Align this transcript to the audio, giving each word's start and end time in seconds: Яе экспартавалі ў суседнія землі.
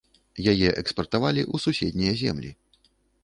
Яе 0.51 0.69
экспартавалі 0.81 1.41
ў 1.53 1.65
суседнія 1.67 2.13
землі. 2.25 2.51